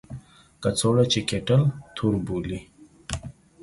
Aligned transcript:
کڅوړه 0.63 1.05
چې 1.11 1.19
کیټل 1.29 1.61
تور 1.95 2.13
بولي. 2.25 2.59